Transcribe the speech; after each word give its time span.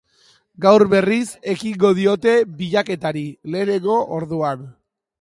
Gaur 0.63 0.85
berriz 0.93 1.25
ekingo 1.53 1.93
diote 2.01 2.35
bilaketari, 2.63 3.27
lehenengo 3.53 4.03
orduan. 4.21 4.71